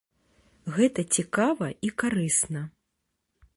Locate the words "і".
1.89-1.93